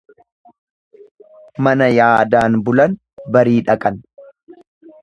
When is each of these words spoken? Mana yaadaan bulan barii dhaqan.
Mana 1.67 1.91
yaadaan 1.99 2.57
bulan 2.71 2.97
barii 3.37 3.63
dhaqan. 3.71 4.03